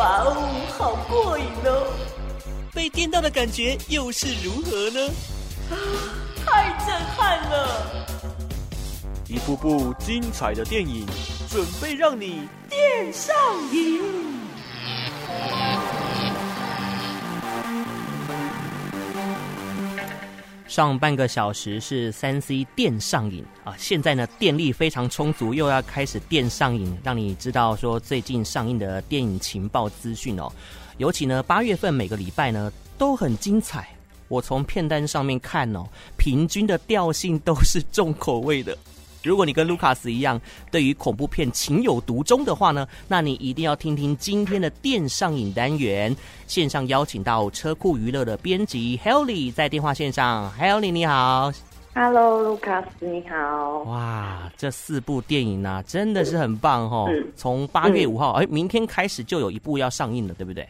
[0.00, 0.34] 哇哦，
[0.78, 1.92] 好过瘾哦！
[2.72, 5.06] 被电到的感觉又是如何呢？
[5.70, 5.76] 啊，
[6.46, 8.06] 太震撼了！
[9.28, 11.04] 一部部精彩的电影，
[11.50, 13.34] 准备让你电上
[13.74, 14.00] 瘾。
[20.70, 30.48] 上半个小时是三 C 电上瘾啊，现在呢电力非常充足，又要开始电上瘾，让你知道说最近上映的电影情报资讯哦。
[30.98, 33.88] 尤其呢八月份每个礼拜呢都很精彩，
[34.28, 35.84] 我从片单上面看哦，
[36.16, 38.78] 平均的调性都是重口味的。
[39.22, 46.14] 如果你跟卢卡斯一样，对于恐怖片情有独钟的话呢，那你一定要听听今天的电上瘾单元。
[46.46, 51.52] 线上邀请到车库娱乐的编辑 Helly 在电话线上，Helly 你好
[51.94, 53.78] ，Hello 卢卡斯你好。
[53.84, 57.08] 哇，这四部电影呢、啊，真的是很棒哦。
[57.36, 60.66] 从八月五号，哎、嗯，明天开始就有一部要上映了，对不对？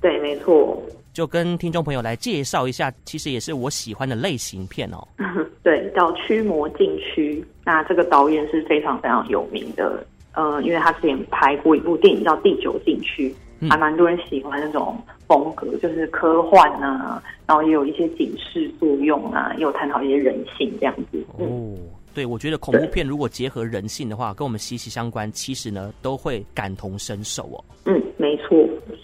[0.00, 0.80] 对，没错。
[1.16, 5.02] 就跟听众朋友来介绍一下，其实也是我喜欢的类型片哦。
[5.64, 7.40] 对，叫《驱魔禁区》。
[7.64, 14.94] 那这个导演是非常非常有名的，呃，因为他之前拍过一部电影叫《第九禁区》，嗯，还蛮多人喜欢那种
[15.26, 21.24] 风格，就是科幻啊，然后也有一些警示作用啊，也有探讨一些人性这样子。
[21.38, 21.74] 哦，
[22.12, 27.64] 对，我觉得恐怖片如果结合人性的话，跟我们息息相关，其实呢都会感同身受哦。
[27.86, 28.54] 嗯，没错。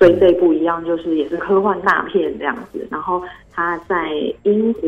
[0.03, 2.85] 所以这一部一样，就是也是科幻大片这样子。
[2.91, 3.23] 然后
[3.53, 4.11] 它在
[4.43, 4.83] 英国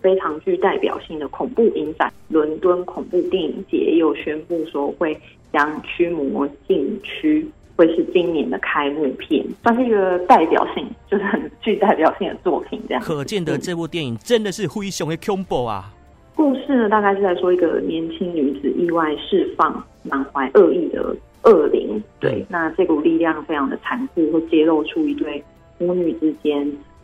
[0.00, 5.20] 非常具代表性的恐怖影展——伦敦恐怖电影节，又宣布说会
[5.52, 7.42] 将《驱魔禁区》
[7.74, 13.02] 会是今年的开幕片，算是一个代表性，就是很具代表性的作品这样。
[13.02, 15.92] 可见的这部电影真的是灰熊的恐怖啊！
[16.36, 21.16] 故事呢，大概是在说一个年轻女子意外释放满怀恶意的。
[21.44, 25.42] 恶灵，对，那这股力量非常的残酷，会揭露出一对
[25.78, 26.60] 母女之间，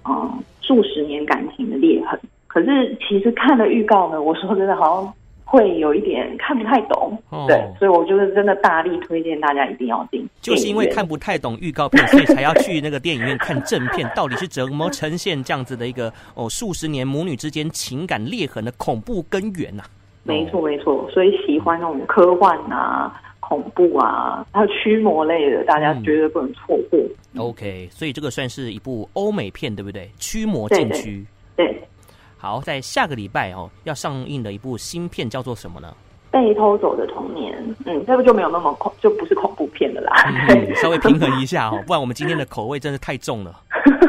[0.08, 2.18] 嗯，数十年感情的裂痕。
[2.46, 5.12] 可是其实看了预告呢，我说真的，好像
[5.44, 10.26] 会有一点看不太懂，哦、对，所以我就是真的大力推荐大家一定要进。
[10.40, 19.90] 就是因为看不太懂预告片， 所以才要去那个电影院看正片，到底是怎么呈现这样子的一个哦，数十年母女之间情感裂痕的恐怖根源呐、啊。
[20.24, 23.20] 没错没错，所以喜欢那种科幻啊。
[23.48, 27.00] 恐怖啊，还有驱魔类的，大家绝对不能错过。
[27.32, 30.10] 嗯、OK，所以这个算是一部欧美片，对不对？
[30.18, 31.24] 驱魔禁区。
[31.56, 31.82] 对，对，
[32.36, 35.94] 好，在下个礼拜哦，要上映的一部新片叫做什么呢？
[36.30, 37.56] 被偷走的童年。
[37.86, 40.12] 嗯，这个就没有那么恐，就不是恐怖片的啦。
[40.52, 43.58] 嗯、稍微平衡一下哦，不然我们今天的口味真是太重了。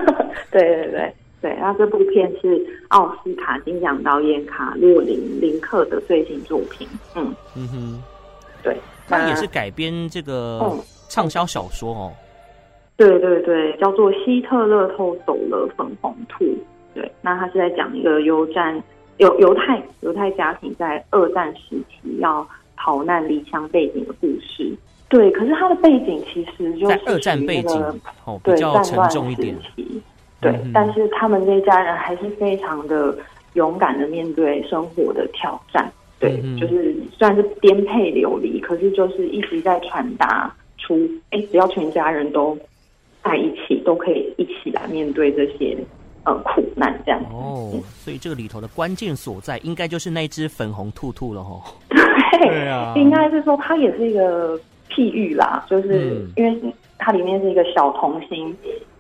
[0.52, 6.86] 对对对对，那这部片是奥斯卡金奖导演卡洛琳·林克的最新作品。
[7.16, 8.04] 嗯嗯哼，
[8.62, 8.78] 对。
[9.10, 10.72] 它也是改编这个
[11.10, 12.14] 畅销小说哦，
[12.96, 16.46] 对对对，叫做《希特勒偷走了粉红兔》。
[16.94, 18.82] 对，那他是在讲一个犹战
[19.18, 24.72] 犹犹太犹太家庭在二战时期要逃难离乡背景的故事。
[25.08, 27.82] 对，可是他的背景其实就是二战背景，
[28.26, 29.56] 哦，比较沉重一点。
[30.42, 33.18] 对，但是他们这一家人还是非常的
[33.54, 35.92] 勇敢的面对生活的挑战。
[36.20, 42.58] 对，就是虽然是颠沛流离，可是就是一直在传达出，哎，只要全家人都
[43.24, 45.78] 在一起，都可以一起来面对这些
[46.26, 47.72] 呃苦难，这样哦。
[48.04, 51.62] 所以这个里头的关键所在，应该就是那只粉红兔兔了哦。
[51.90, 54.60] 对，对啊，应该是说它也是一个
[54.90, 58.56] 譬喻啦，就是、嗯、因为它里面是一个小童星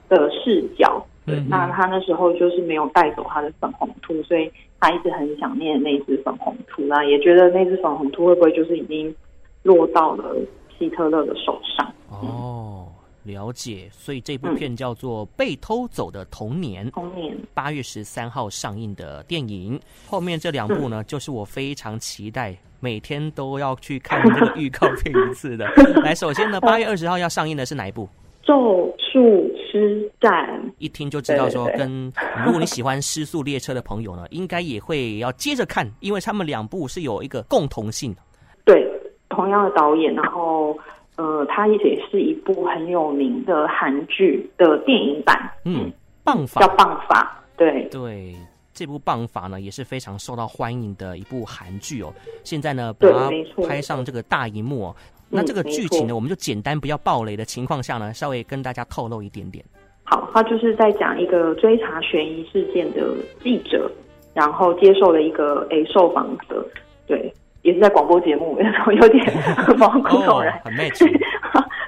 [0.07, 1.05] 的视角，
[1.47, 4.51] 那他那时候就是没有带走他的粉红兔，所以。
[4.81, 9.13] 他一直很想念那只粉红兔那，也觉得那只粉红兔会不会就是已经
[9.61, 10.33] 落到了
[10.77, 11.93] 希特勒的手上？
[12.09, 12.87] 哦，
[13.23, 13.89] 了解。
[13.91, 19.77] 所以这部片叫做《被偷走的童年》，童年八月十三号上映的电影。
[20.07, 25.67] 后面这两部呢，就是我非常期待，每天都要去看这个预告片一次的。
[26.05, 28.07] 来，首先呢，八月二十号要上映的是哪一部？
[28.43, 32.11] 咒术师战，一听就知道说，跟
[32.45, 38.21] 如果你喜欢《失速列车》的朋友呢，应该也会要接着看，因为他们两部是有一个共同性的。
[38.65, 38.85] 对，
[39.29, 40.77] 同样的导演，然后
[41.17, 41.77] 呃，它也
[42.09, 45.91] 是一部很有名的韩剧的电影版，嗯，
[46.23, 48.35] 棒法叫棒法，对对，
[48.73, 52.13] 这部棒法呢也是非常受到欢迎的一部韩剧哦。
[52.43, 53.29] 现在呢，把它
[53.67, 54.95] 拍上这个大荧幕哦。
[55.29, 59.63] 那这个剧情呢，我们就简单不要暴雷的情况下呢，稍微跟大家透露一点点。
[60.03, 63.91] 好，他就是在讲一个追查悬疑事件的记者，
[64.33, 66.67] 然后接受了一个诶受访者，
[67.05, 67.31] 对，
[67.61, 68.57] 也是在广播节目，
[68.99, 69.23] 有点
[69.77, 70.59] 毛骨悚然。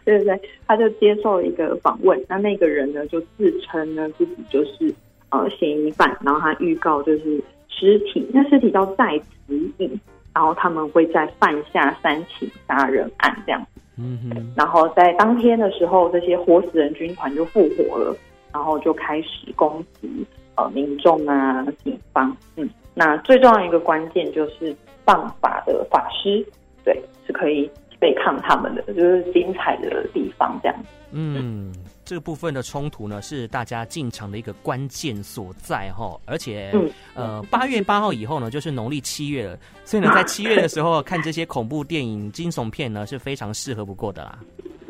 [0.04, 4.94] 对对对，他就接受了一个访问，那那个人呢就自称呢自己就是
[5.30, 10.00] 呃嫌疑犯，然后他预告就是尸体，那尸体叫在此地，
[10.34, 13.82] 然后他们会再犯下三起杀人案这样子。
[13.98, 18.16] 嗯哼，然后在当天的时候，这些活死人军团就复活了，
[18.54, 20.26] 然后就开始攻击
[20.56, 22.36] 呃民众啊、警方。
[22.56, 24.76] 嗯，那最重要一个关键就是
[25.06, 26.46] 放法的法师，
[26.84, 27.70] 对，是可以
[28.00, 30.76] 对抗他们的，就是精彩的地方这样。
[31.12, 31.72] 嗯。
[32.12, 44.38] 这个部分的冲突呢，是大家进场的一个关键所在哈，而且、嗯、呃，八月八号以后呢，就是农历七月了，所以呢，在 七月的时候看这些恐怖电影、惊悚片呢，是非常适合不过的啦。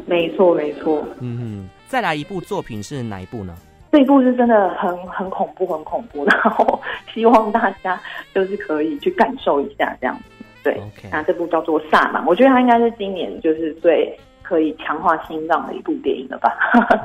[0.08, 1.06] 没错，没错。
[1.20, 3.56] 嗯哼，再来一部作品是哪一部呢？
[3.92, 6.82] 这一部是真的很很恐怖，很恐怖，然后
[7.14, 8.02] 希望大家
[8.34, 10.44] 就是可以去感受一下这样子。
[10.64, 11.12] 对，Okay.
[11.12, 14.18] 那这部叫做《萨满》，我觉得它应该是今年就是最。
[14.52, 16.52] 可以强化心脏的一部电影了吧？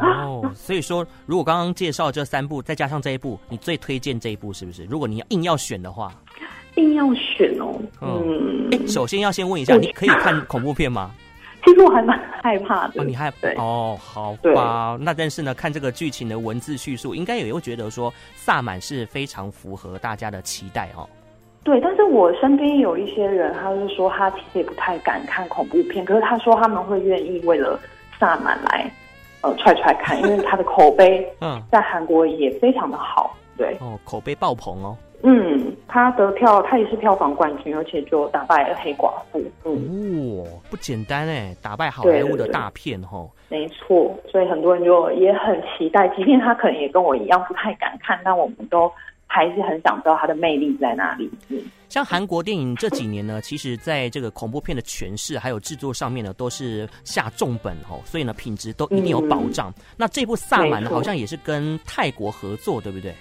[0.03, 4.85] 哦，所以说，如果刚刚介绍这三部，再加上这一部，你最推荐这一部是不是？
[4.87, 6.13] 如果你硬要选的话，
[6.75, 11.13] 硬要选哦，嗯，嗯，首先要先问一下，你可以看恐怖片吗？
[11.65, 13.01] 其实我还蛮害怕的。
[13.01, 13.63] 哦，你害怕？
[13.63, 14.99] 哦，好吧。
[15.01, 21.09] 那但是呢，看这个剧情的文字叙述，应该也会觉得说，萨满是非常符合大家的期待哦。
[21.67, 27.77] 对，但是我身边有一些人，他是说他其实也不太敢看恐怖片，可是他说他们会愿意为了
[28.21, 28.89] 萨满来
[29.41, 31.61] 呃踹踹看，因为他的口碑 嗯。
[31.69, 48.89] 在韩国也非常的好，对哦，口碑爆棚哦，嗯，他得票，他也是票房冠军，而且就打败了黑寡妇，嗯，哦，不简单哎，打败好莱坞的大片哦，没错，所以很多人就也很期待，即便他可能也跟我一样不太敢看，但我们都。
[49.37, 51.31] 还是很想知道它的魅力在哪里。
[51.50, 51.61] 嗯，
[51.91, 59.69] 像韩国电影这几年呢，其实在这个恐怖片的诠释还有制作上面呢，都是下重本哦，所以呢，品质都一定有保障。
[59.77, 63.15] 嗯、那这部《萨满》呢，好像也是跟泰国合作，对不对？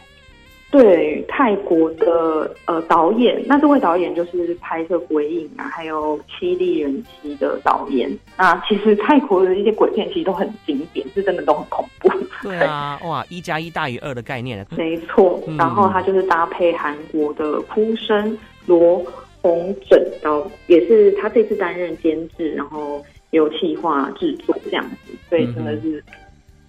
[0.77, 8.12] 对，泰国的呃导演，那这位导演就是拍摄《鬼影》啊，还有《七力人妻》的导演。
[8.38, 12.10] 那其实泰国的一些鬼片其实都很经典，是真的都很恐怖。
[12.44, 14.68] 对啊，哇，一加一大于二的概念。
[14.75, 19.01] 没错，嗯、然后他就是搭配韩国的哭声罗
[19.42, 26.04] 红整导，也是他这次担任监制，然后有企划制作这样子，所以真的是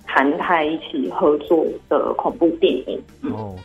[0.04, 3.02] 韩泰一起合作的恐怖电影。
[3.22, 3.56] 嗯、哦。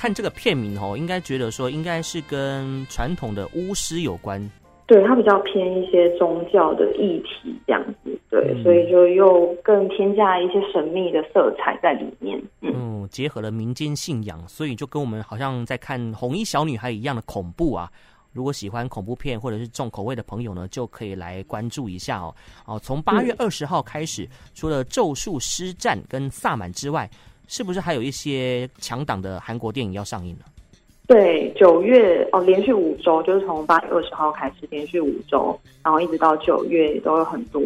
[0.00, 4.40] 看这个片名哦，应该觉得说应该是跟传统的巫师有关，
[4.86, 17.92] 对，它比较偏一些宗教的议题这样子，对，嗯、所以就又更添加一些神秘的色彩在里面，嗯，嗯，结合了民间信仰，所以就跟我们好像在看红衣小女孩一样的恐怖啊。
[18.32, 22.34] 如果喜欢恐怖片或者是重口味的朋友呢，就可以来关注一下哦。
[22.64, 27.06] 哦，从八月二十号开始，嗯、除了咒术师战跟萨满之外。
[27.50, 30.44] 是不是还有一些强档的韩国电影要上映呢？
[31.08, 37.60] 对，九月哦，连续五周，就是从八月二十号开始，连续五周，然后一直到九月都有很多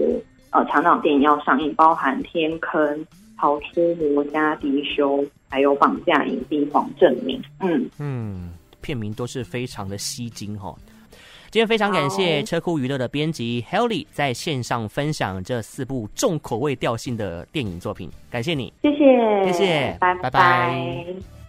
[0.52, 2.82] 呃强档电影要上映，包含《天坑》、
[3.38, 5.18] 《逃出魔家迪修》，
[5.50, 7.38] 还有《绑架影帝黄正明》。
[7.60, 10.78] 嗯嗯，片名都是非常的吸睛哈、哦。
[11.50, 20.22] 今天非常感谢车库娱乐的编辑 Helly 在线上分享这四部重口味调性的电影作品，感谢你，谢谢，谢谢，拜拜。
[20.22, 21.43] 拜拜。